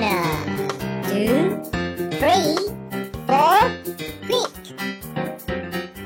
[0.00, 0.16] One,
[1.10, 1.60] two,
[2.18, 2.56] three,
[3.26, 3.60] four,
[4.26, 4.48] click.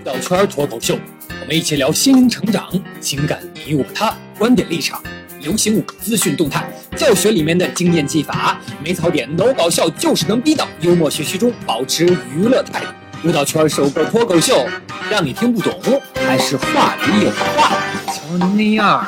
[0.01, 0.99] 舞蹈圈脱口秀，
[1.41, 2.69] 我们一起聊心灵成长、
[3.01, 5.01] 情感你我他、观点立场、
[5.39, 12.05] 流行舞资讯动态、教学里面的经验技法，没槽点，no 搞笑，就是能逼到幽默学习中保持
[12.35, 13.29] 娱乐态度。
[13.29, 14.67] 舞蹈圈首个脱口秀，
[15.09, 15.81] 让你听不懂，
[16.17, 17.79] 还是话里有话。
[18.07, 19.07] 瞧您那样，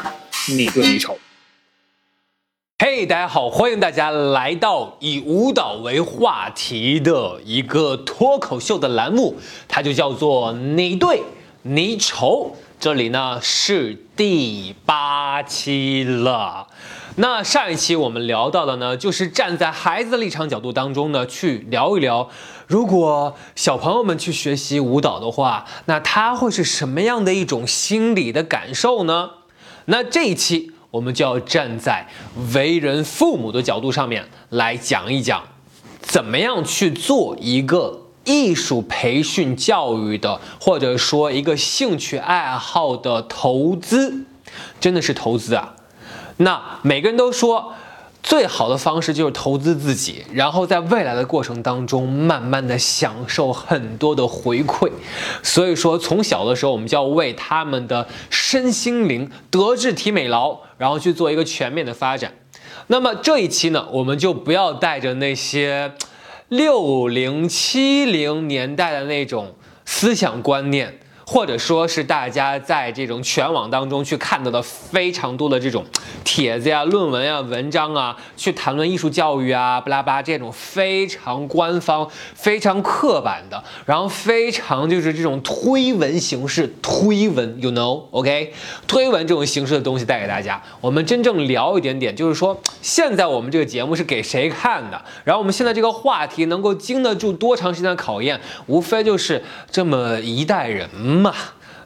[0.48, 1.18] 你对你丑。
[2.78, 9.36] 嘿大家好，欢迎大家来到以舞蹈为话题的一个脱口秀的栏目，
[9.66, 11.22] 它就叫做“你对
[11.62, 12.54] 你丑”。
[12.78, 16.66] 这里呢是第八期了。
[17.14, 22.28] 那上一期我们聊到的呢，就是站在孩子的立场角度当中呢，去聊一聊，
[22.66, 29.30] 如果小朋友们去学习舞蹈的话，那他会是什么样的一种心理的感受呢？
[29.86, 32.06] 那这一期我们就要站在
[32.54, 35.42] 为人父母的角度上面来讲一讲，
[36.00, 44.24] 怎么样去做一个艺术培训教育的，或者说一个兴趣爱好的投资，
[44.80, 45.74] 真的是投资啊。
[46.38, 47.74] 那每个人都说，
[48.26, 54.90] 最好的方式就是投资自己，然后在未来的过程当中，慢慢的享受很多的回馈。
[55.44, 62.32] 所以说，从小的时候，我们就要为他们的身心灵德智体美劳，然后去做一个全面的发展。
[62.88, 65.92] 那么这一期呢，我们就不要带着那些
[66.48, 69.54] 六零七零年代的那种
[69.84, 70.98] 思想观念。
[71.28, 75.84] 或者说是大家在这种全网当中去看到的非常多的这种
[76.22, 88.52] 帖子呀、论文呀、文章啊，去谈论艺术教育啊、巴拉巴这种非常官方、非常刻板的，然后非常就是这种推文形式推文，you know，OK，
[88.86, 90.62] 推文这种形式的东西带给大家。
[90.80, 95.04] 我们真正聊一点点，就是说现在我们这个节目是给谁看的？
[95.24, 98.40] 然后我们现在这个话题能够经得住多长时间的考验？
[98.66, 100.88] 无非就是这么一代人。
[101.16, 101.34] 嘛，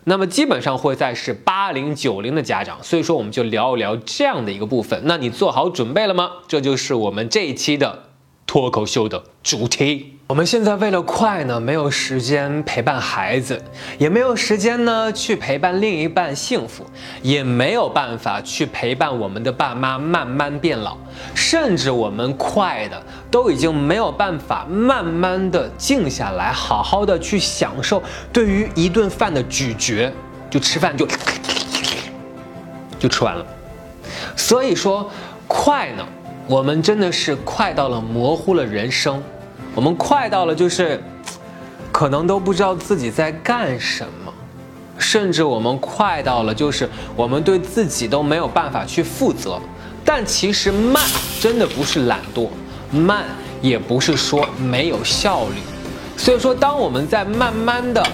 [0.05, 5.01] 那么基本上会在是八零九零的家长，所以说我们就聊一聊这样的一个部分。
[5.05, 6.31] 那你做好准备了吗？
[6.47, 8.05] 这就是我们这一期的
[8.47, 10.20] 脱口秀的主题。
[10.31, 13.61] 我们现在为了快呢，没有时间陪伴孩子，
[13.99, 16.87] 也没有时间呢去陪伴另一半幸福，
[17.21, 20.97] 也没有办法去陪伴我们的爸妈慢慢变老，
[21.35, 28.01] 甚至我们快的都已经没有办法慢慢的静下来，好好的去享受
[28.33, 30.13] 对于一顿饭的咀嚼，
[30.49, 31.09] 就吃饭就
[33.01, 33.45] 就吃完了。
[34.37, 35.11] 所以说，
[35.49, 36.07] 快呢，
[36.47, 39.21] 我们真的是快到了模糊了人生。
[39.75, 41.03] 我们快到了，就是
[41.93, 44.33] 可能都不知道自己在干什么，
[44.99, 49.59] 甚至我们快到了，就是我们对自己都没有办法去负责。
[50.05, 51.05] 但其实慢
[51.41, 52.49] 真的不是懒惰，
[52.91, 53.25] 慢
[53.63, 55.61] 也不是说没有效率。
[56.17, 58.05] 所以说，当我们在慢慢的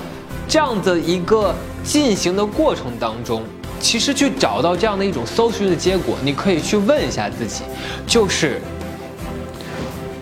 [0.46, 3.42] 这样子一个进行的过程当中，
[3.80, 7.62] 其实去找到这样的一种搜寻的结果，你可以去问一下自己，
[8.06, 8.60] 就是。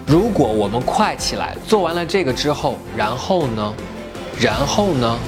[0.07, 3.75] 如果我们快起来，做完了这个之后，然后呢？
[4.39, 5.19] 然后呢？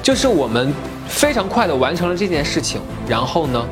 [0.00, 0.72] 就是我们
[1.08, 3.64] 非常快的完成了这件事情，然后呢？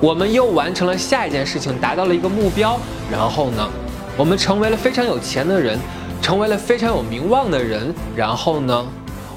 [0.00, 2.78] 我们又完成了下一件事情，达到了一个目标，
[3.10, 3.68] 然后呢？
[4.16, 5.78] 我们成为了非常有钱的人，
[6.20, 8.84] 成为了非常有名望的人，然后呢？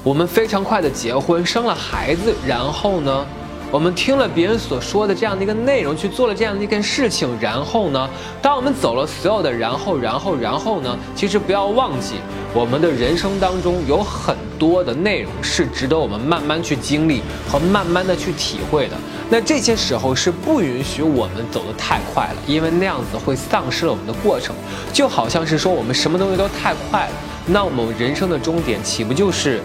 [0.02, 3.24] 我们非常快的结婚，生了孩子，然后呢？
[3.72, 8.10] 我们听了别人所说的这样的一个内容，去做了这样的一件事情，然后呢？
[8.42, 10.98] 当我们走了所有的然后，然后，然后呢？
[11.14, 12.16] 其实不要忘记，
[12.52, 18.96] 我们的人生当中有很多的内容是值得我们慢慢去经历和慢慢的去体会的。
[19.30, 24.52] 那这些时候是不允许我们走得太快了，因为那样子会丧失了我们的过程。
[24.92, 27.12] 就好像是说我们什么东西都太快了，
[27.46, 29.60] 那我们人生的终点岂不就是？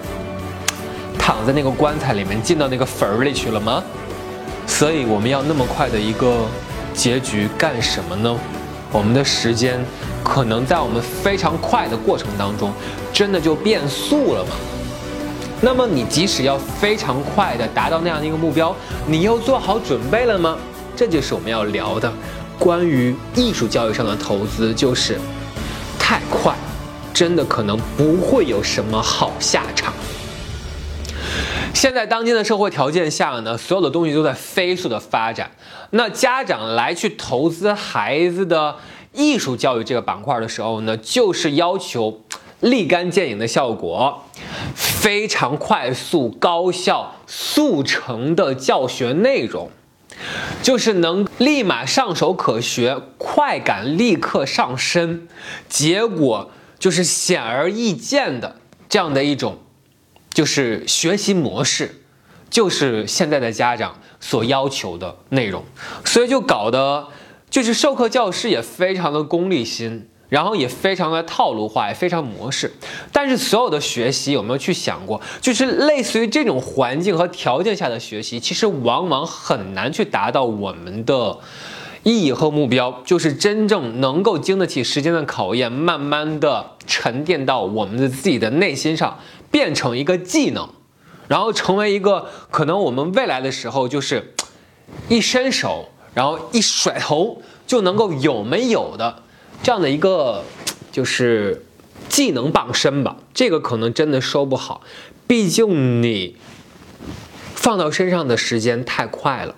[1.26, 3.84] 躺在那个棺材里面，进到那个坟儿里去了吗？
[4.68, 6.46] 所以我们要那么快的一个
[6.94, 8.38] 结局干什么呢？
[8.92, 9.84] 我们的时间
[10.24, 12.72] 可能在我们非常快的过程当中，
[13.12, 14.52] 真的就变速了吗？
[15.62, 18.76] 那么你即使要非常快的达到那样的一个目标，
[19.08, 20.56] 你又做好准备了吗？
[20.96, 22.14] 这就是我们要聊的
[22.60, 25.20] 关于艺术教育上的投资，就是
[25.98, 26.54] 太快，
[27.12, 29.92] 真的可能不会有什么好下场。
[31.76, 35.52] 现在当今的社会条件下呢，所有的东西都在飞速的发展。
[35.90, 38.78] 那家长来去投资孩子的
[39.12, 42.22] 艺术教育这个板块的时候呢，就是要求
[42.62, 44.24] 立竿见影的效果，
[44.74, 49.70] 非常快速、高效、速成的教学内容。
[50.64, 55.28] 就是能立马上手可学，快感立刻上身，
[55.68, 56.50] 结果
[56.80, 58.56] 就是显而易见的
[58.88, 59.58] 这样的一种，
[60.36, 62.04] 就是学习模式，
[62.52, 65.64] 就是现在的家长所要求的内容，
[66.04, 67.08] 所以就搞得
[67.50, 70.10] 就是授课教师也非常的功利心。
[70.28, 72.74] 然后也非常的套路化，也非常模式。
[73.12, 81.38] 但是所有的学习有没有去想过，就是类似于这种环境和条件下的学习，其实往往很难去达到我们的
[82.06, 89.20] 意义和目标，就是真正能够经得起时间的考验，慢慢的沉淀到我们的自己的内心上，
[89.50, 90.70] 变成一个技能，
[91.28, 94.36] 然后成为一个可能我们未来的时候就是
[95.10, 99.24] 一伸手，然后一甩头就能够有没有的。
[99.64, 100.44] 这样的一个
[100.92, 101.66] 就是
[102.08, 104.82] 技能傍身吧，这个可能真的说不好，
[105.26, 106.36] 毕竟你
[107.56, 109.56] 放到身上的时间太快了，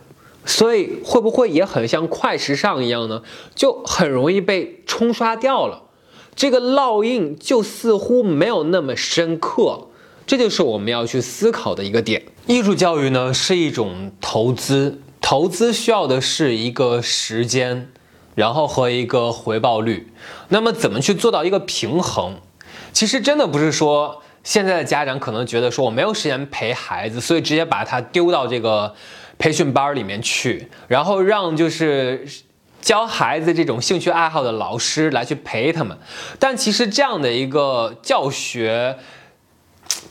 [0.48, 3.22] 所以会不会也很像快时尚一样呢？
[3.54, 5.84] 就很容易被冲刷掉了，
[6.36, 9.90] 这个烙印就似乎没有那么深刻，
[10.26, 12.24] 这就是我们要去思考的一个点。
[12.48, 17.90] 艺术教育呢是一种投资，投资需要的是一个时间。
[18.38, 20.14] 然后和一个回报率，
[20.50, 22.36] 那么怎么去做到一个平衡？
[22.94, 28.94] 其实真的不是说现在的家长可能觉得说我没有时间陪孩子，所以直接把他丢到这个
[29.38, 32.28] 培训班里面去，然后让就是
[32.82, 35.98] 教孩子这种兴趣爱好的老师来去陪他们。
[36.40, 38.98] 但其实这样的一个教学。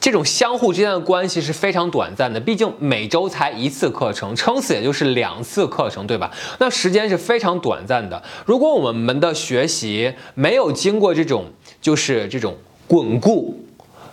[0.00, 6.31] 这种相互之间的关系是非常短暂的，毕竟每周才一次课程，撑死也就是两次课程，对吧？
[6.58, 8.22] 那时间是非常短暂的。
[8.44, 11.46] 如果我们的学习没有经过这种，
[11.81, 12.56] 就是这种
[12.87, 13.64] 巩固，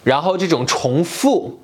[0.03, 1.59] 然后这种重复、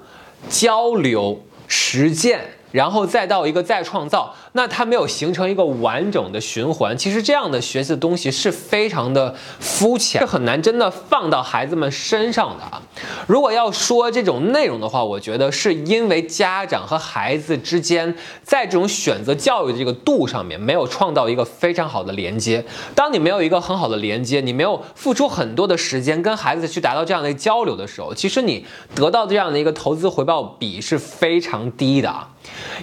[0.48, 2.42] 交流、实践。
[2.72, 6.98] 然后再到一个再创造，那它没有形成一个完整的循环。
[6.98, 12.82] 其实这样的学习的东西是非常的肤浅，是很难真的放到孩子们身上的啊。
[13.28, 18.14] 如果要说这种内容的话，我觉得是因为家长和孩子之间
[18.44, 22.64] 在这种选择教育的这个度上面没有创造一个非常好的连接。
[22.94, 32.28] 当你没有一个很好的连接，你没有付出很多的时间跟孩子去达到这样的交流的时候，其实你得到这样的一个投资回报比是非常低的啊。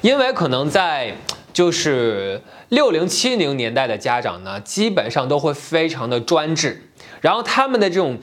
[0.02, 1.14] 因为可能在
[1.52, 6.90] 就是六零七零年代的家长呢，基本上都会非常的专制，
[7.20, 8.18] 然后他们的这种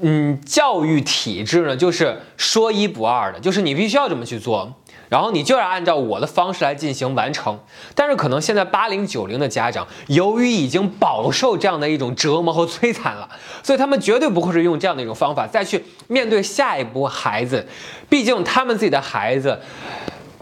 [0.00, 4.74] 嗯教育体制呢，就是说一不二的，就是你必须要这么去做，
[5.08, 7.60] 然后你就要按照我的方式来进行完成。
[7.94, 13.28] 但是可能现在八零九零的家长，由于已经饱受这样的一种折磨和摧残了，
[13.62, 17.64] 所以他们绝对不会是用这样的一种方法再去面对下一波孩子，
[18.08, 19.60] 毕竟他们自己的孩子。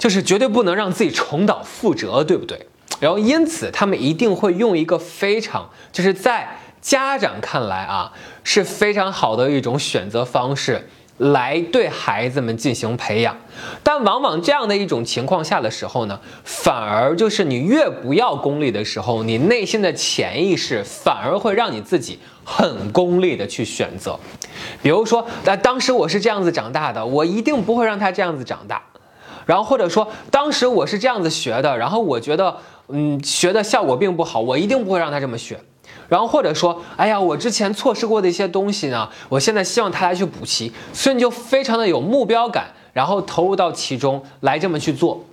[0.02, 2.66] 就是绝对不能让自己重蹈覆辙，对不对？
[2.98, 8.12] 然后因此他们一定会用一个非常，就是在家长看来啊
[8.42, 10.88] 是非常好的一种选择方式
[11.18, 13.36] 来对孩子们进行培养。
[13.84, 24.18] 但往往这样的一种情况下的时候呢，反而就是你越不要功利的时候，你内心的潜意识反而会让你自己很功利的去选择。
[24.82, 28.82] 比如说，那当时我是这样子长大的，我一定不会让他这样子长大。
[29.46, 32.56] 然后或者说，当时我是这样子学的，然后我觉得，
[32.88, 35.58] 嗯，学的效果并不好，我一定不会让他这么学。
[36.08, 45.24] 然后或者说，哎呀，我之前错失过的一些东西呢，我现在希望他来去补齐，所以你就非常的有目标感，然后投入到其中来这么去做。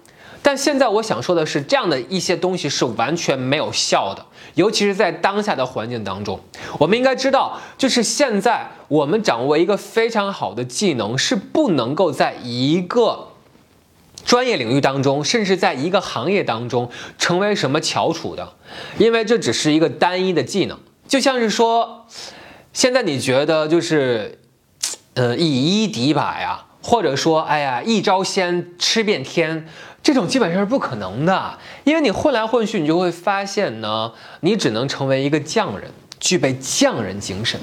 [0.42, 6.40] 但现在我想说的是，这样的一些东西是完全没有效的，尤其是在当下的环境当中，
[6.78, 13.29] 我们应该知道，就是现在我们掌握一个非常好的技能，是不能够在一个。
[14.26, 18.54] 专业领域当中，甚至在一个行业当中成为什么翘楚的，
[18.98, 22.06] 因为这只是一个单一的技能，就像是说，
[22.74, 24.40] 现在你觉得就是，
[25.16, 29.68] 呃，以一敌百呀，或者说，哎呀，一招鲜吃遍天，
[30.04, 34.12] 这种基本上是不可能的，因为你混来混去，你就会发现呢，
[34.42, 37.60] 你只能成为一个匠人，具备匠人精神，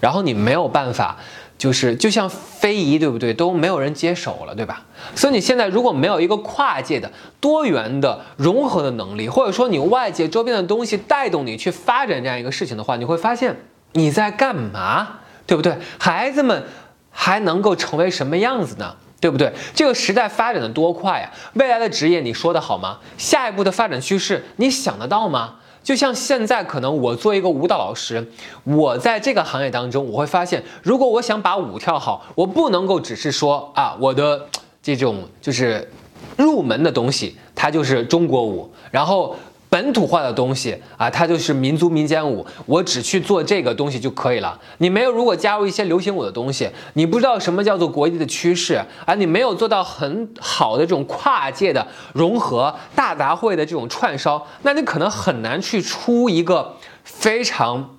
[0.00, 1.18] 然后你没有办法。
[1.58, 3.32] 就是就像非遗，对不对？
[3.32, 4.82] 都没有人接手了，对吧？
[5.14, 13.56] 所以你现在如果没有一个跨界的、多元的融合的能力，或者说你外界周边的东西带动你去发展这样一个事情的话，你会发现
[13.92, 15.76] 你在干嘛，对不对？
[15.98, 16.64] 孩子们
[17.10, 18.96] 还能够成为什么样子呢？
[19.20, 19.52] 对不对？
[19.72, 21.30] 这个时代发展的多快呀！
[21.52, 22.98] 未来的职业，你说的好吗？
[23.16, 25.58] 下一步的发展趋势，你想得到吗？
[25.82, 28.26] 就像现在，可能我做一个舞蹈老师，
[28.64, 34.46] 我在这个行业当中，我会发现，如果我想把舞跳好，我不能够只是说啊，我的
[34.82, 35.90] 这种就是
[36.36, 39.36] 入门的东西，它就是中国舞，然后。
[39.72, 44.60] 本土化的东西啊，它就是民族民间舞，我只去做这个东西就可以了。
[44.76, 48.74] 你没有如果加入一些流行舞的东西，你不知道什么叫做国际的趋势
[49.06, 57.96] 啊，你没有做到很好的这种跨界的融合、大杂烩的这种串烧，那你可能很难去出一个非常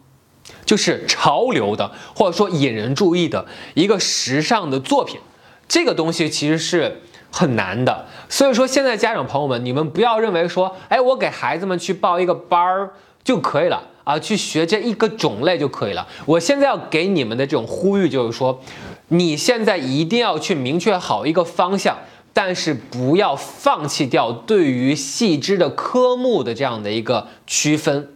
[0.64, 5.20] 就是潮流的，或者说引人注意的一个时尚的作品。
[5.68, 7.02] 这个东西其实是。
[7.36, 12.92] 很难的，所以说现在家长朋友们，你们不要认为说，哎，我给孩子们去报一个班儿
[13.24, 16.08] 就可以了啊，去学这一个种类就可以了。
[16.28, 18.62] 我现在要给你们的这种呼吁就是说，
[19.08, 21.98] 你现在一定要去明确好一个方向，
[22.32, 28.13] 但是不要放弃掉对于细枝的科目的这样的一个区分。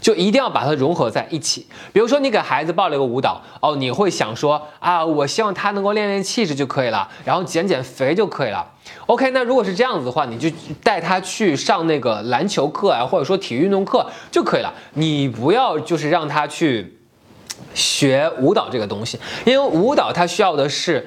[0.00, 1.66] 就一定要把它融合在一起。
[1.92, 8.66] 比如说，你给孩子报了一个舞蹈，哦，你会想说啊，我希望他能够练练气质就可以了，然后减减肥就可以了。
[9.06, 10.48] OK，那如果是这样子的话，你就
[10.82, 14.72] 带他去上那个篮球课啊，或者说体育运动课就可以了。
[14.94, 16.98] 你不要就是让他去
[17.74, 21.06] 学舞蹈这个东西，因为舞蹈它需要的是。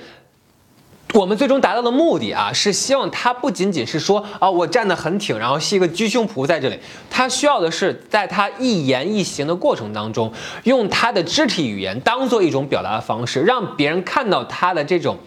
[1.14, 6.78] 我们最终达到的目的啊，是希望他不仅仅是说啊，我站得很挺，然后是一个居胸脯在这里。
[7.10, 10.32] 他需要的是，在他一言一行的过程当中，
[10.64, 15.18] 用他的肢体语言当做一种表达的方式，让别人看到他的这种。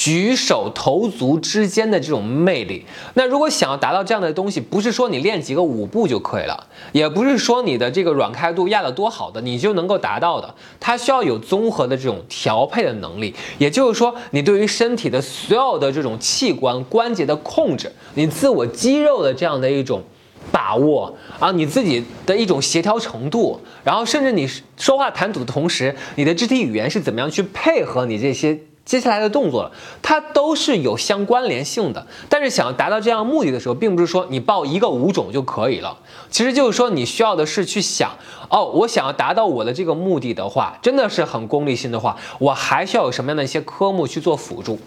[0.00, 20.02] 举手投足之间的这种魅力，那如果想要达到这样的东西，不是说你练几个舞步就可以了，也不是说你的这个软开度压得多好的你就能够达到的，它需要有综合的这种调配的能力，也就是说，你对于身体的所有的这种器官关节的控制，你自我肌肉的这样的一种
[20.50, 28.58] 把握啊，你自己的一种协调程度，然后甚至你说话谈吐的同时，你的肢体语言是怎么样去配合你这些。
[28.84, 29.70] 接下来的动作了，
[30.02, 32.04] 它都是有相关联性的。
[32.28, 35.96] 但是想要达到这样目的的时候，并不是说你报一个舞种就可以了。
[36.28, 38.10] 其实就是说，你需要的是去想，
[38.48, 44.78] 哦，我想要达到我的这个目的的话，真的是很功利性的话，我还需要有什么样的一些科目去做辅助？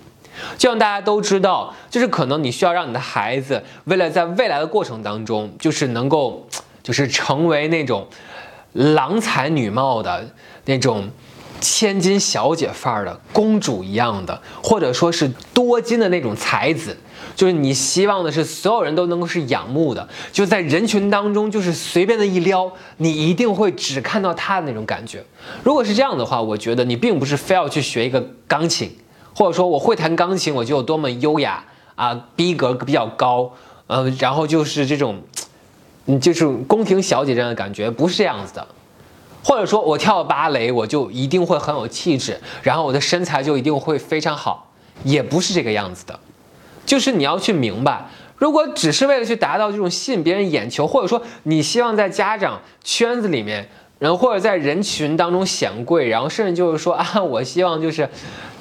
[0.58, 6.46] 就像大家都知道，就是可能你需要让你的孩子，为了在未来的过程当中，就是能够，
[6.82, 8.08] 就是成为那种
[8.74, 10.28] 郎才女貌的
[10.66, 11.10] 那种。
[11.64, 16.96] 千金小姐范儿的公主一样的，或者说是多金的那种才子，
[17.38, 25.24] 就是你希望的是所有人都能够是仰慕的，就在人群当中就是随便的一撩，你一定会只看到他的那种感觉。
[25.64, 28.94] 如果是这样的话，我觉得你并不是非要去学一个钢琴，
[29.34, 31.64] 或者说我会弹钢琴我就有多么优雅
[31.96, 33.50] 啊，逼格比较高，
[33.88, 35.22] 嗯，然后就是这种，
[36.08, 38.68] 嗯，就是宫廷小姐这样的感觉，不是这样子的。
[39.44, 44.72] 或者说我跳芭蕾，我就一定会很有气质，然后我的身材就一定会非常好，
[45.04, 46.20] 也不是这个样子的。
[46.86, 48.06] 就是你要去明白，
[48.38, 53.68] 如果只是为了去达到这种吸引别人眼球，或者说你希望在家长圈子里面，
[54.00, 58.10] 然后或者在人群当中显贵，然后甚至就是说啊，我希望就是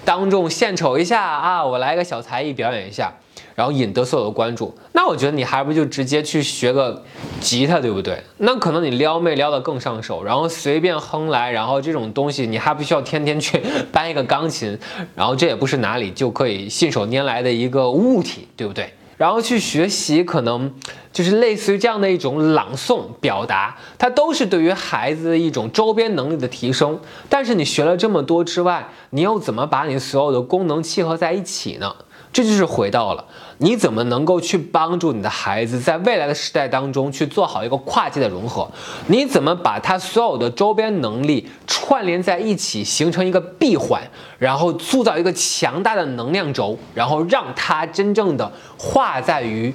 [0.05, 3.13] 当众献丑一下啊，我来个小才艺表演一下。
[3.55, 7.03] 然后引得所有的关注，那我觉得你还不就直接去学个
[7.41, 8.23] 吉他，对不对？
[8.39, 14.79] 那可能你撩妹撩得更上手，然后随便哼来，然后这种东西你还不需要天天去搬一个钢琴，
[15.15, 18.93] 然后这也不是哪里就可以信手拈来的一个物体，对不对？
[19.19, 20.73] 然后去学习，可能
[21.13, 26.99] 就是类似于这样的一种朗诵表达，它都是对于孩子的一种周边能力的提升。
[27.29, 31.95] 但是你学了这么多之外，你又怎么把你所有的功能契合在一起呢？
[32.33, 33.23] 这就是回到了
[33.59, 38.69] 你怎么能够去帮助你的孩子在未来的时代当中去做好一个跨界的融合？
[39.07, 44.03] 你怎么把他所有的周边能力串联在一起，形成一个闭环，
[44.39, 49.73] 然后塑造一个强大的能量轴，然后让他真正的化在于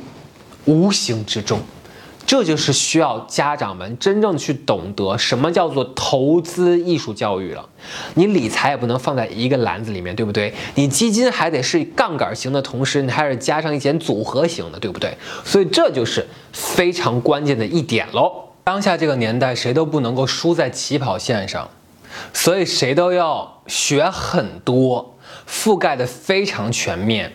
[0.65, 1.59] 无形之中？
[2.27, 7.67] 这就是需要家长们真正去懂得什么叫做投资艺术教育了。
[8.15, 10.53] 你理财也不能放在一个篮子里面，对不对？
[10.75, 15.17] 你基金还得是杠杆型的同时，你还是加上一些组合型的，对不对？
[15.45, 18.29] 所以这就是非常关键的一点喽。
[18.65, 21.69] 当下这个年代，谁都不能够输在起跑线上，
[22.33, 25.15] 所以谁都要学很多，
[25.49, 27.31] 覆盖的非常全面。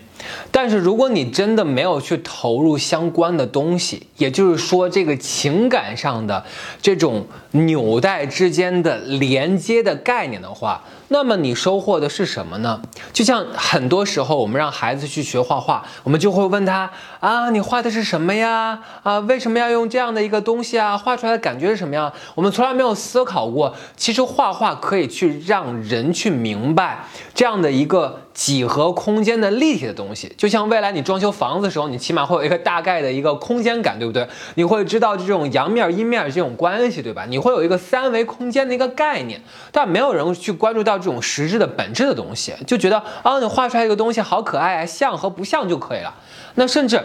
[0.54, 6.44] 但是，如果你真的没有去投入相关的东西，也就是说，这个情感上的
[6.82, 12.80] 这种纽带之间的连接的概念的话，那么你收获的是什么呢？
[13.12, 16.90] 就像很多时候我们让孩子去学画画，我们就会问他
[17.20, 18.80] 啊，你画的是什么呀？
[19.02, 20.96] 啊，为什么要用这样的一个东西啊？
[20.96, 22.10] 画出来的感觉是什么样？
[22.34, 27.04] 我们从来没有思考过，其实画画可以去让人去明白
[27.34, 30.34] 这样的一个几何空间的立体的东西。
[30.38, 34.26] 就像未来你装修房子的时候，你起码会有一个大概的一个空间感，对不对？
[34.54, 37.26] 你会知道这种阳面、阴面这种关系，对吧？
[37.28, 46.14] 你会有一个三维空间的一个概念，但没有人去关注到这种实质的本质的东西，就觉得啊，你画出来一个东西好可爱啊，像和不像就可以了。
[46.54, 47.02] 那甚至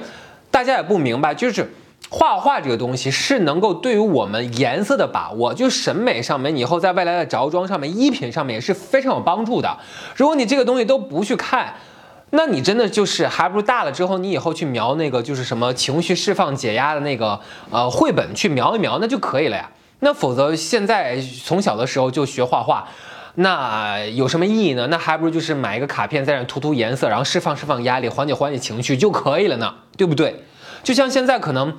[0.49, 1.73] 大家也不明白，就是。
[2.09, 9.77] 画画这个东西是能够对于我们颜色的把握，就审美上面，以后在未来的着装上面、衣品上面也是非常有帮助的。
[10.15, 11.73] 如果你这个东西都不去看，
[12.29, 17.37] 那你真的就是还不如大了之后，你以后去描那个就是什么情绪释放、解压的那个
[17.71, 19.69] 呃绘本去描一描，那就可以了呀。
[19.99, 22.87] 那否则现在从小的时候就学画画，
[23.39, 24.87] 那有什么意义呢？
[24.87, 30.43] 那还不如就是买一个卡片在那涂涂颜色，然后释放释放压力，缓解缓解情绪就可以了呢，对不对？
[30.83, 31.77] 就像现在可能。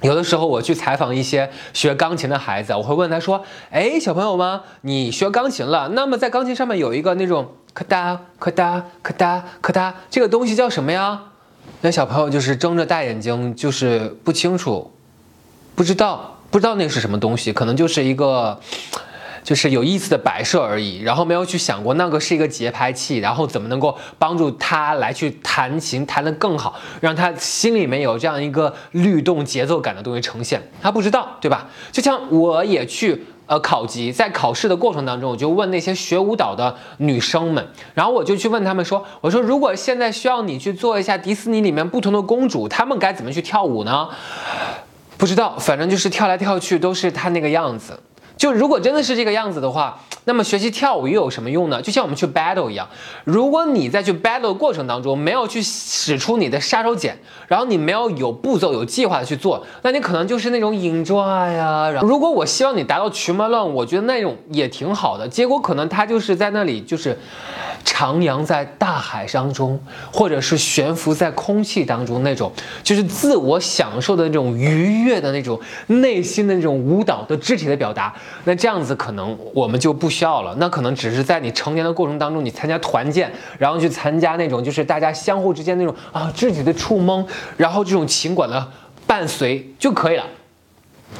[0.00, 5.88] 有的时候我去采访一些学钢琴的孩子，我会问他说：“哎，小朋友们，你学钢琴了？
[5.88, 11.20] 那么在钢琴上面有一个那种咔哒咔哒咔哒咔哒，这个东西叫什么呀？”
[11.82, 14.92] 那小朋友就是睁着大眼睛，就是不清楚，
[15.74, 18.60] 不知道，不知道那是什么东西，可能就是一个。
[19.48, 31.66] 就是有意思的摆设而已，然后没有去想过那个是一个节拍器，然后怎么能够帮助他来去弹琴弹得更好，让他心里面有这样一个律动节奏感的东西呈现，他不知道，对吧？
[31.90, 44.10] 就像我也去呃考级，在考试的过程当中，我就问那些学舞蹈的女生们，然后我就去问他们说，我说如果现在需要你去做一下迪士尼里面不同的公主，她们该怎么去跳舞呢？
[45.16, 47.98] 不知道，反正就是跳来跳去都是她那个样子。
[48.38, 51.82] 就如果真的是这个样子的话，那么学习跳舞又有什么用呢？
[51.82, 52.88] 就像我们去 battle 一样，
[53.24, 57.12] 如果你在去 battle 过程当中没有去使出你的杀手锏，
[57.48, 61.90] 然后你没有有步骤、有计划的去做，那你可能就是那种引抓呀。
[61.90, 65.26] 然后，如果我希望你达到群魔乱舞，我觉得那种也挺好的。
[65.26, 67.18] 结果可能他就是在那里就是
[67.88, 69.80] 徜徉在大海当中，
[70.12, 72.52] 或者是悬浮在空气当中那种，
[72.82, 78.14] 就是自我享受的那种愉悦的那种内心的那种舞蹈的肢体的表达。
[78.44, 88.68] 那这样子可能我们就不需要了，那可能只是在你成年的过程当中，你参加团建，然后去参加那种就是大家相互之间那种啊肢体的触摸，然后这种情感的
[89.06, 90.24] 伴随就可以了，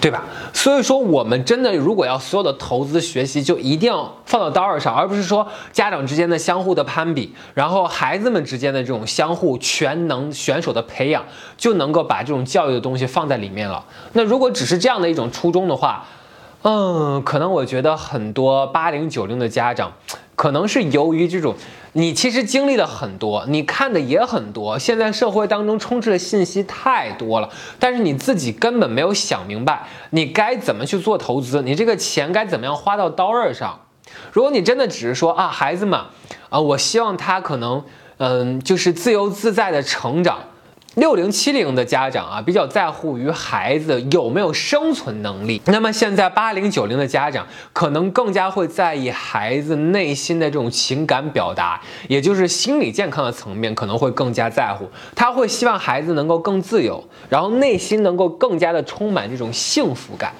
[0.01, 0.23] 对吧？
[0.53, 11.25] 所以说我们真的如果要所有的投资学习，就一定要放到刀刃上，而不是说家长之间的相互的攀比，然后孩子们之间的这种相互全能选手的培养，
[11.57, 13.85] 就能够把这种教育的东西放在里面了。
[14.13, 16.05] 那如果只是这样的一种初衷的话，
[16.63, 19.93] 嗯，可能我觉得很多八零九零的家长，
[20.37, 21.55] 可能是由于这种，
[21.95, 27.49] 你其实经历了很多，你看的也很多，现在社会当中充斥的信息太多了，
[27.79, 33.81] 但是你自己根本没有想明白，你该怎么去做投资，你这个钱该怎么样花到刀刃上。
[34.33, 36.01] 如果你真的只是说啊，孩子们，
[36.49, 37.83] 啊，我希望他可能，
[38.19, 40.39] 嗯，就是自由自在的成长。
[40.95, 45.63] 六零七零的家长啊，比较在乎于孩子有没有生存能力。
[45.67, 54.89] 那么现在八零九零的家长，可能更加会在意孩子内心的这种情感表达，也就是心理健康的层面，可能会更加在乎。
[55.15, 60.33] 他会希望孩子能够更自由，然后内心能够更加的充满这种幸福感。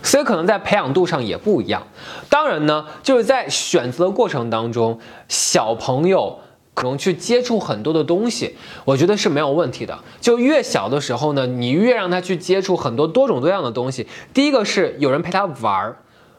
[0.00, 1.82] 所以可能在培养度上也不一样。
[2.28, 6.38] 当然呢，就是在选择的过程当中，小朋友。
[6.74, 9.96] 可能去接触很多的东西，我觉得是没有问题的。
[10.20, 14.06] 就越小的时候呢，你越让他去接触很多多种多样的东西。
[14.32, 15.96] 第一个是有人陪他玩儿，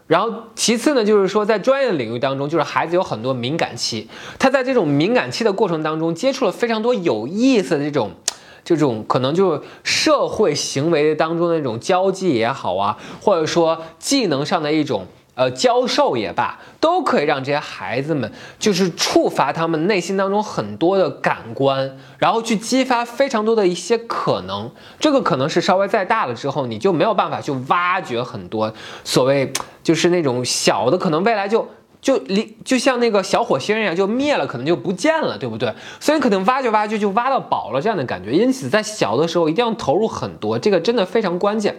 [0.07, 8.11] 然后其次呢，就是说在专业领域当中，就是孩子有很多敏感期，他在这种敏感期的过程当中，接触了非常多有意思的这种，
[8.63, 15.07] 这种可能就是社会行为当中的那种交际也好啊，或者说技能上的一种。
[15.35, 24.71] 呃，教授也罢，都可以让这些孩子们就是触发他们内心当中很多的感官，然后去激发非常多的一些可能。
[24.99, 31.67] 这个可能是稍微再大了之后，你就没有办法去挖掘很多所谓就是那种小的，可能未来就。
[32.01, 35.73] 就离就像那个小火星一样，就灭了，可能就不见了，对不对？
[35.99, 38.31] 所以可能挖掘挖掘就挖到宝了这样的感觉。
[38.31, 41.75] 因此，在小的时候一定要投入很多，这个真的非常关键。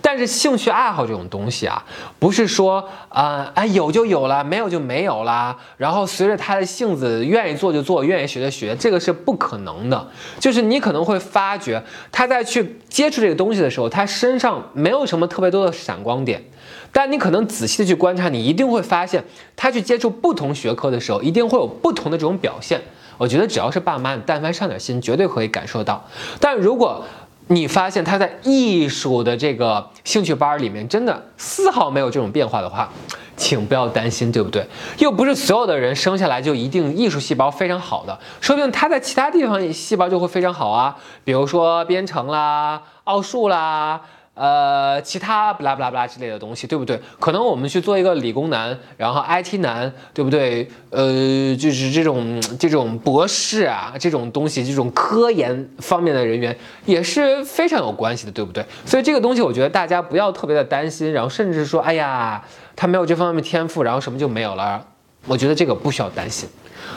[0.00, 1.84] 但是兴趣爱好这种东西啊，
[2.18, 5.56] 不是说啊啊有就有了，没有就没有了。
[5.76, 10.08] 然后随着他的性子，愿意做就做，愿意学就学，这个是不可能的。
[10.38, 11.82] 就是你可能会发觉
[12.12, 16.44] 他在去接触这个东西的时候，他身上没有什么特别多的闪光点。
[16.92, 22.80] 但你可能仔细的去观察，你一定会发现，他去接触不同学科的时候，一定会有不同的这种表现。
[23.18, 26.04] 我觉得只要是爸妈，你但凡上点心，绝对可以感受到。
[26.38, 27.04] 但如果
[27.48, 32.90] 你发现他在艺术的这个兴趣班里面，真的丝毫没有这种变化的话，
[33.36, 34.66] 请不要担心，对不对？
[34.98, 44.00] 又不是所有的人生下来就一定艺术细胞非常好的，说不定他在其他地方细胞就会非常好啊，比如说编程啦、奥数啦。
[44.36, 47.00] 呃，其他不拉不拉不拉之类的东西，对不对？
[47.18, 50.68] 可能我们去做一个理工男，然后 IT 男，对不对？
[50.90, 58.62] 呃，就是这种这种博士啊，这种东西，这种科研方面的人员也是非常有关系的，对不对？
[58.84, 62.44] 所以这个东西，我觉得大家不要特别的担心，然后甚至说，哎呀，
[62.76, 64.84] 他没有这方面天赋，然后什么就没有了。
[65.26, 66.46] 我觉得这个不需要担心。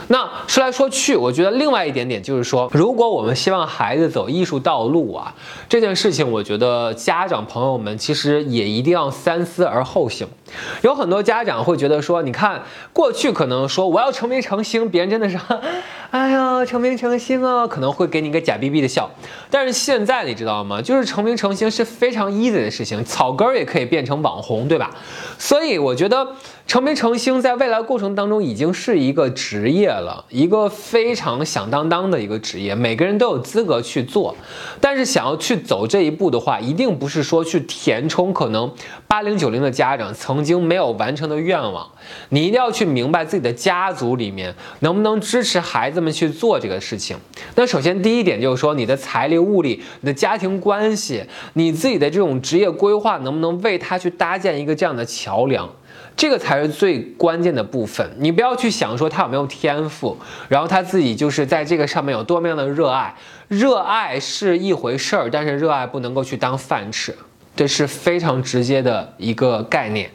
[0.07, 5.33] 那说来说去，我觉得另外一点点就是说，如果我们希望孩子走艺术道路啊，
[5.67, 10.27] 这件事情，我觉得家长朋友们其实也一定要三思而后行。
[10.81, 15.37] 有很多家长会觉得说，你看过去可能说我要成名成星，别人真的是，
[16.09, 19.07] 哎呀，成名成星啊，可能会给你一个假逼逼的笑。
[19.51, 20.81] 但是现在你知道吗？
[20.81, 24.89] 就是成名成星是非常 easy 的事情，草根儿也可以变成网红，对吧？
[25.37, 26.27] 所以我觉得
[26.69, 34.35] 成名成星在未来过程当中已经是一个职业了，一个非常响当当的一个职业，每个人都有资格去做。
[34.79, 38.71] 但是想要去走这一步的话，一定不是说去填充可能
[39.07, 41.89] 八零九零的家长曾经没有完成的愿望。
[42.29, 47.17] 你一定要去明白自己的家族里面能不能支持孩子们去做这个事情。
[47.55, 55.67] 那首先第一点就是说，你的财力、物力、你的家庭关系、你自己的这种职业规划，能不能为他去搭建一个这样的桥梁？
[56.19, 58.05] 这个才是最关键的部分。
[58.17, 60.17] 你不要去想说他有没有天赋，
[60.49, 63.15] 然后他自己就是在这个上面有多么样的热爱。
[63.47, 67.15] 热爱是一回事儿，但是热爱不能够去当饭吃，
[67.55, 70.11] 这是非常直接的一个概念。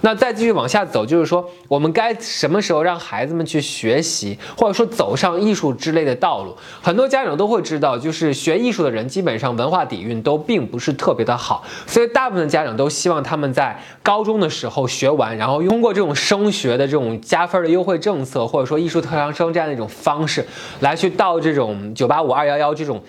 [0.00, 6.56] 那再继续往下走，就是说我们该什么时候让孩子们去学习，或者说走上艺术之类的道路？
[6.80, 20.46] 很多家长都会知道，就是学艺术的人基本上文化底蕴都并不是特别的好，所以大部分家长都希望他们在高中的时候学完，然后通过这种升学的这种加分的优惠政策，或者说艺术特长生这样的一种方式，
[20.80, 23.02] 来去到这种九八五、二幺幺这种。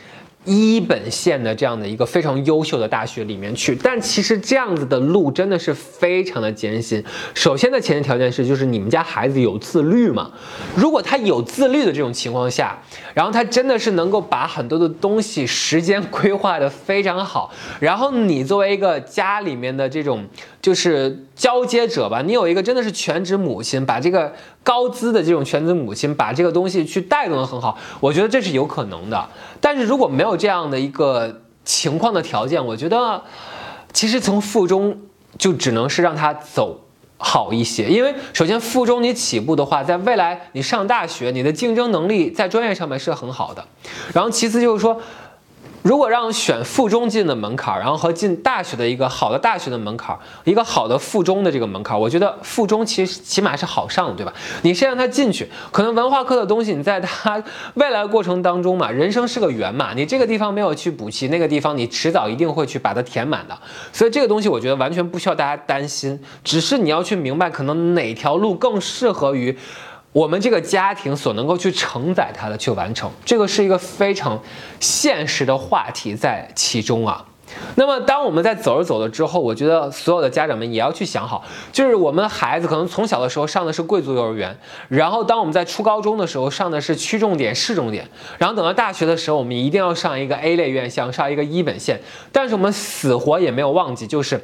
[0.46, 7.04] 一本线的这样的一个非常优秀的大学里面去，但其实这样子的路真的是非常的艰辛。
[7.34, 10.32] 首先的前提条件是，就是你们家孩子有自律嘛。
[10.76, 12.78] 如果他有自律的这种情况下，
[13.14, 20.26] 然后他真的是能够把很多的东西时间规划的非常好，然后你作为一个家里面的这种
[20.62, 24.32] 就是交接者吧，你有一个真的是全职母亲，把这个
[24.64, 29.30] 高资的这种全职母亲把这个东西去带动的很好，我觉得这是有可能的。
[29.60, 33.22] 但是如果没有这样的一个情况的条件，我觉得
[33.92, 34.98] 其实从附中
[35.38, 36.82] 就只能是让他走
[37.18, 43.66] 好一些，因为首先附中你起步的话，在未来你上大学，你的竞争能力在专业上面是很好的。
[44.14, 45.02] 然后其次就是说。
[45.84, 54.34] 如果让选附中进的门槛，然后和进大学的一个好的大学的门槛，一个好的附中的这个门槛，我觉得附中其实起码是好上的，对吧？
[54.62, 57.44] 你先让他进去，可能文化课的东西，你在他
[57.74, 63.58] 未来过程当中嘛，人生是个圆嘛，你这个地方没有去补齐，那个地方你迟早一定会去把它填满的。
[63.92, 69.58] 所以这个东西我觉得完全不需要大家担心，只是你要去明白，可能哪条路更适合于。
[70.14, 74.42] 我们这个家庭所能够去承载它的去完成，这个是一个非常
[74.80, 77.26] 现实的话题在其中啊。
[77.76, 88.08] 那么，当我们在走着走着之后，我觉得所有的家长们也要去想好，就是我们孩子可能从小的时候上的是贵族幼儿园，然后当我们在初高中的时候上的是区重点、市重点，
[88.40, 92.00] 然后等到大学的时候，我们一定要上一个 A 类院校，上一个一本线。
[92.32, 94.44] 但是我们死活也没有忘记，就是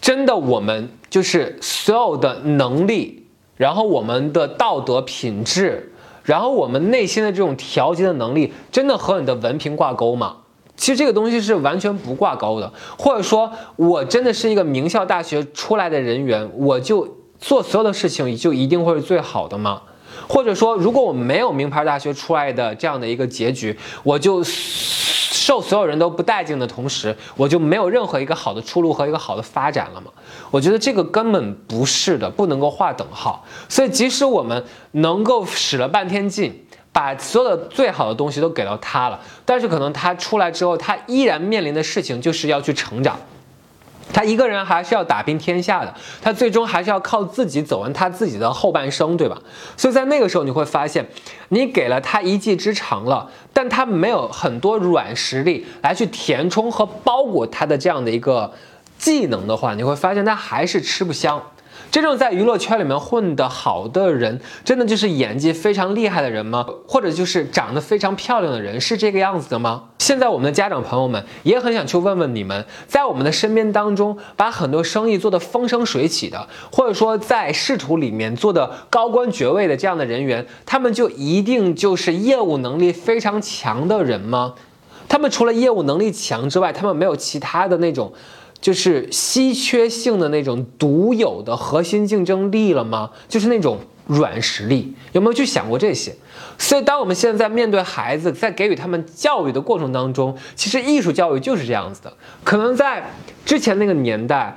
[0.00, 3.17] 真的我们就是所有的能力。
[3.58, 5.92] 然后我们的道德品质，
[6.22, 10.36] 然后我们内心的这种调节的能力，真的和你的文凭挂钩吗？
[10.76, 12.72] 其实这个东西是完全不挂钩的。
[12.96, 17.06] 或者说我真的是一个名校大学出来的人员，我就
[17.38, 19.82] 做所有的事情就一定会是最好的吗？
[20.26, 24.42] 或者说，如果我没有名牌大学出来的这样的一个结局，我就。
[25.48, 30.08] 受所有人都不待见的同时，我就没有任何一个好的出路和一个好的发展了吗？
[30.50, 33.42] 我觉得这个根本不是的，不能够划等号。
[33.66, 43.18] 所以，即使我们能够使了半天劲，把所有的最好的东西都给到他了，但是可能他出来之后，他依然面临的事情就是要去成长。
[44.12, 49.38] 他一个人还是要打拼天下的，他最终还是要靠自己走完他自己的后半生，对吧？
[49.76, 51.06] 所以在那个时候，你会发现，
[51.50, 58.52] 你给了他一技之长了，但他没有很多软实力来去填充和包裹他的这样的一个
[58.98, 61.40] 技能的话，你会发现他还是吃不香。
[61.90, 66.66] 真正在娱乐圈里面混得好的人，真的就是演技非常厉害的人吗？
[66.86, 69.84] 或者就是长得非常漂亮的人，是这个样子的吗？
[69.98, 84.54] 现在我们的家长朋友们也很想去问问你们，在我们的身边当中，把很多生意做得风生水起的，或者说在仕途里面做的高官爵位的这样的人员，他们就一定就是业务能力非常强的人吗？
[85.08, 88.12] 他们除了业务能力强之外，他们没有其他的那种。
[88.60, 93.10] 就是稀缺性的那种独有的核心竞争力了吗？
[93.28, 96.14] 就是那种软实力，有没有去想过这些？
[96.58, 102.12] 所以，当我们现在面对孩子，在给予他们教育的过程当中，其实艺术教育就是这样子的。
[102.42, 103.12] 可能在
[103.44, 104.56] 之前那个年代，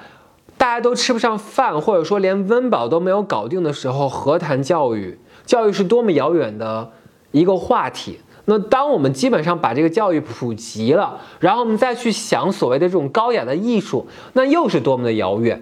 [0.58, 5.20] 大家都吃不上饭，或者说连温饱都没有搞定的时候，何谈教育？
[5.46, 6.92] 教育是多么遥远的
[7.32, 8.20] 一个话题。
[8.45, 15.62] 那当我们基本上把这个教育普及了，然后我们再去想所谓的这种高雅的艺术，那又是多么的遥远。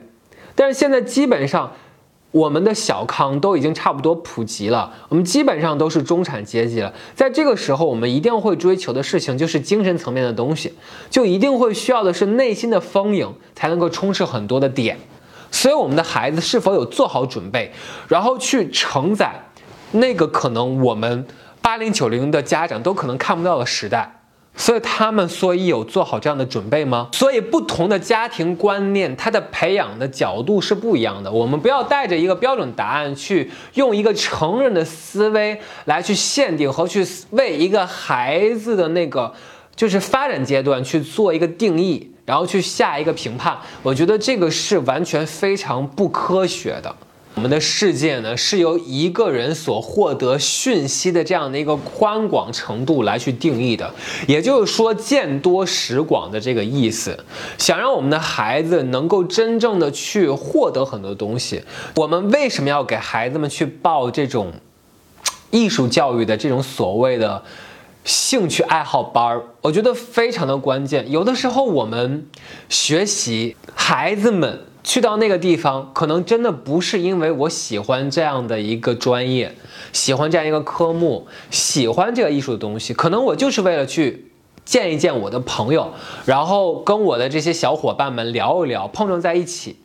[0.55, 1.73] 但是现在基本上，
[2.31, 6.93] 我们的小康都已经差不多普及了，我们基本上都是中产阶级了。
[7.15, 10.73] 在这个时候，我们一定会追求的事情就是精神层面的东西，
[11.09, 14.97] 就一定会需要的是内心的丰盈，才能够充斥很多的点。
[15.51, 17.73] 所以，我们的孩子是否有做好准备，
[18.07, 19.33] 然后去承载
[19.91, 21.25] 那个可能我们。
[21.61, 24.21] 八零九零的家长都可能看不到的时代，
[24.55, 27.09] 所以他们所以有做好这样的准备吗？
[27.13, 31.31] 所以不同的家庭观念，它的培养的角度是不一样的。
[31.31, 39.33] 我们不要带着一个标准答案去用一个成人的思维来去限定和去为一个孩子的那个
[39.75, 43.57] 就是发展阶段去做一个定义，然后去下一个评判。
[43.83, 46.93] 我觉得这个是完全非常不科学的。
[47.39, 53.89] 我们的世界呢，是由一个人所获得讯息的这样的一个宽广程度来去定义的，
[54.28, 57.17] 也就是说见多识广的这个意思。
[57.58, 61.63] 想让我们的孩子能够真正的去获得很多东西，
[61.95, 64.52] 我们为什么要给孩子们去报这种
[65.49, 67.41] 艺术教育的这种所谓的
[68.04, 69.41] 兴趣爱好班儿？
[69.62, 71.10] 我觉得非常的关键。
[71.10, 72.28] 有的时候我们
[72.67, 74.65] 学习孩子们。
[74.83, 79.53] 去到那个地方，可能真的不是因为我喜欢这样的一个专业，
[79.91, 84.31] 喜欢这样一个科目，喜欢这个艺术的东西，可能我就是为了去
[84.63, 85.93] 见一见我的朋友，
[86.25, 89.77] 然后跟我的这些小伙伴们聊一聊，碰撞在一起。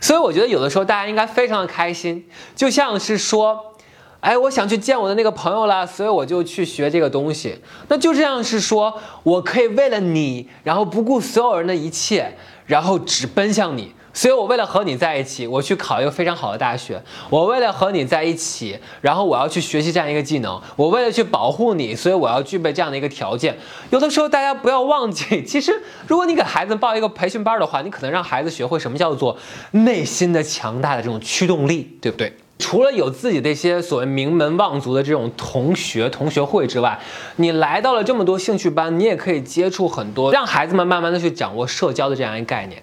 [0.00, 2.24] 所以我觉得有的时候大家应该非常的开心，
[2.54, 3.74] 就像是说，
[4.20, 7.58] 哎，我想去见我的那个朋友了，所以我就去学这个东西。
[7.88, 13.92] 那就这样是说我可以为了你，然后不顾所有人的一切，然后只奔向你。
[14.12, 17.00] 所以，我为了和你在一起，我去考一个非常好的大学。
[17.30, 20.60] 我为了和你在一起，然后我要去学习这样一个技能。
[20.76, 23.56] 我为了去保护你，所以我要具备这样的一个条件。
[23.90, 29.36] 有的时候，大家不要忘记， 其实如果你给孩子报一个培训班的话，你可能让孩子学会什么叫做
[29.70, 32.32] 内心的强大的这种驱动力，对不对？
[32.58, 36.98] 除了有自己的一些所谓名门望族的这种同学、同学会之外，
[37.36, 42.82] 你来到了这么多兴趣班，你也可以接触很多，让孩子们慢慢的去掌握社交的这样一个概念。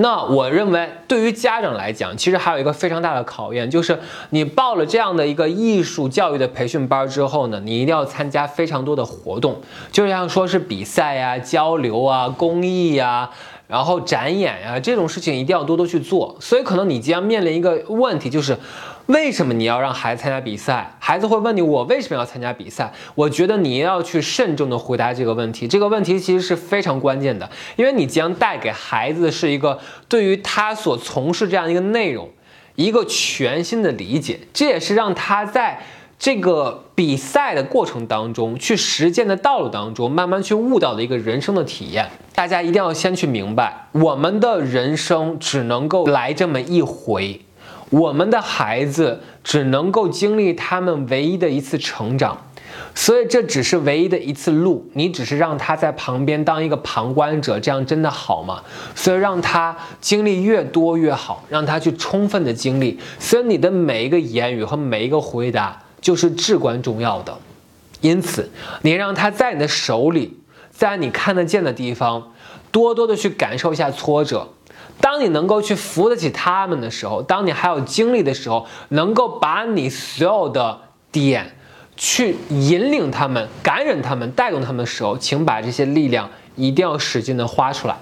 [0.00, 3.98] 那我认为，对于家长来讲，其实还有一个非常大的考验，就是
[4.30, 13.28] 你报了这样的一个艺术教育的培训班之后呢，你一定要参加非常多的活动，就像说是比赛呀、交流啊、公益呀。
[13.66, 16.34] 然后展演呀，这种事情一定要多多去做。
[16.40, 18.56] 所以可能你即将面临一个问题，就是
[19.08, 20.94] 为什么你要让孩子参加比赛？
[20.98, 22.92] 孩子会问你，我为什么要参加比赛？
[23.14, 25.66] 我觉得你要去慎重的回答这个问题。
[25.66, 32.28] 这个问题其实是非常关键的，因为你将带给孩子的是一个对于他所从事这样一个内容
[32.74, 35.80] 一个全新的理解，这也是让他在。
[36.20, 42.10] 这个比赛的过程当中，去实践的道路当中，慢慢去悟到的一个人生的体验。
[42.34, 47.40] 大家一定要先去明白，我们的人生只能够来这么一回，
[47.90, 52.36] 我们的孩子只能够经历他们唯一的一次成长，
[52.94, 54.88] 所以这只是唯一的一次路。
[54.94, 58.62] 你只是让他在旁边当一个旁观者，这样真的好吗？
[58.94, 62.98] 所以让他经历越多越好，让他去充分的经历。
[63.18, 65.82] 所以你的每一个言语和每一个回答。
[66.00, 67.36] 就是至关重要的，
[68.00, 68.48] 因此
[68.82, 70.38] 你让他在你的手里，
[70.70, 72.30] 在你看得见的地方，
[72.70, 74.46] 多多的去感受一下挫折。
[75.00, 80.78] 当你能够去扶得起他们的时候，当你还有精力的时候，能够把你所有的
[81.10, 81.56] 点
[81.96, 87.96] 去引领他们、感染他们、带动他们的时候，请把这些力量一定要使劲的花出来。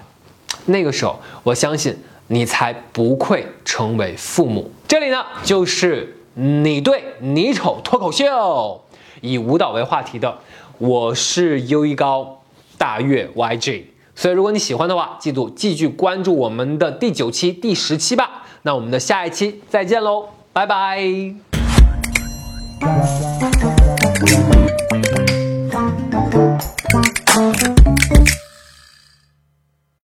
[0.65, 4.71] 那个时候，我相信你才不愧成为父母。
[4.87, 6.13] 这里呢，就是。
[6.39, 8.79] 你对你丑脱口秀，
[9.21, 10.37] 以舞蹈为话题的，
[10.77, 12.43] 我是优一高
[12.77, 13.85] 大月 YG，
[14.17, 18.43] 所以如果你喜欢的话记住继续关注我们的第九期第十期吧。
[18.63, 20.97] 那我们的下一期再见喽拜拜。